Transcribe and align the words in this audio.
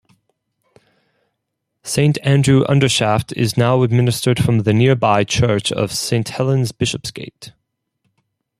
Saint 1.83 2.17
Andrew 2.25 2.63
Undershaft 2.65 3.31
is 3.37 3.55
now 3.55 3.83
administered 3.83 4.43
from 4.43 4.61
the 4.63 4.73
nearby 4.73 5.23
church 5.23 5.71
of 5.71 5.91
Saint 5.91 6.29
Helen's 6.29 6.71
Bishopsgate. 6.71 7.53